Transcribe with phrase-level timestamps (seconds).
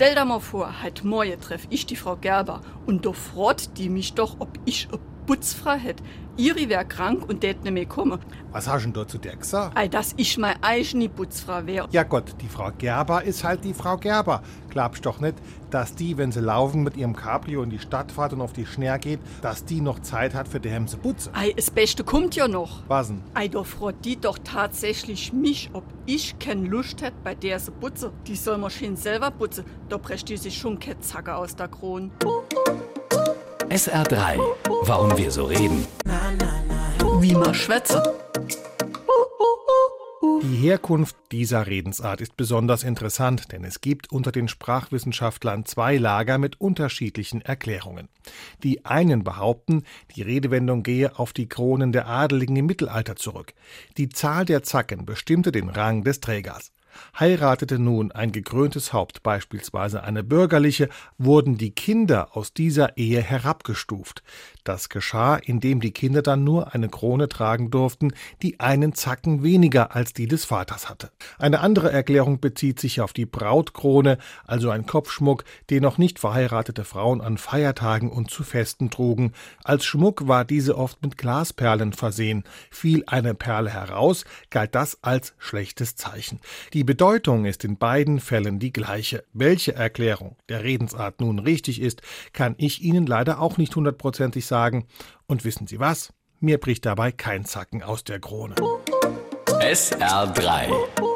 [0.00, 3.88] Stell dir mal vor, heute Morgen treff ich die Frau Gerber und da fragt die
[3.88, 6.02] mich doch, ob ich eine Putzfrau hätt.
[6.38, 8.18] Ihre wär krank und tät nicht mehr kommen.
[8.50, 9.76] Was hast du denn da zu der gesagt?
[9.76, 11.86] Ei, dass ich meine eigene Putzfrau wär.
[11.90, 14.42] Ja Gott, die Frau Gerber ist halt die Frau Gerber.
[14.70, 15.34] Glaubst doch nicht,
[15.70, 18.64] dass die, wenn sie laufen mit ihrem Cabrio in die Stadt fährt und auf die
[18.64, 21.30] Schnär geht, dass die noch Zeit hat für die Hemse putze?
[21.34, 22.84] Ei, das Beste kommt ja noch.
[22.88, 23.22] Was denn?
[23.34, 27.70] Ei, da fragt die doch tatsächlich mich, ob ich keine Lust hätt, bei der sie
[27.70, 28.12] putze.
[28.26, 29.66] Die soll man schön selber putzen.
[29.90, 32.12] Da prescht die sich schon keine Zacke aus der Krone.
[33.70, 34.38] SR3.
[34.84, 35.86] Warum wir so reden.
[37.20, 38.02] Wie man schwätze.
[40.42, 46.38] Die Herkunft dieser Redensart ist besonders interessant, denn es gibt unter den Sprachwissenschaftlern zwei Lager
[46.38, 48.08] mit unterschiedlichen Erklärungen.
[48.62, 49.84] Die einen behaupten,
[50.16, 53.52] die Redewendung gehe auf die Kronen der Adeligen im Mittelalter zurück.
[53.98, 56.72] Die Zahl der Zacken bestimmte den Rang des Trägers.
[57.18, 64.22] Heiratete nun ein gekröntes Haupt, beispielsweise eine bürgerliche, wurden die Kinder aus dieser Ehe herabgestuft.
[64.64, 69.94] Das geschah, indem die Kinder dann nur eine Krone tragen durften, die einen Zacken weniger
[69.94, 71.10] als die des Vaters hatte.
[71.38, 76.84] Eine andere Erklärung bezieht sich auf die Brautkrone, also ein Kopfschmuck, den noch nicht verheiratete
[76.84, 79.32] Frauen an Feiertagen und zu Festen trugen.
[79.64, 82.44] Als Schmuck war diese oft mit Glasperlen versehen.
[82.70, 86.40] Fiel eine Perle heraus, galt das als schlechtes Zeichen.
[86.72, 89.22] Die Bedeutung ist in beiden Fällen die gleiche.
[89.34, 92.00] Welche Erklärung der Redensart nun richtig ist,
[92.32, 94.86] kann ich Ihnen leider auch nicht hundertprozentig sagen.
[95.26, 96.14] Und wissen Sie was?
[96.40, 98.54] Mir bricht dabei kein Zacken aus der Krone.
[99.60, 101.07] SR3.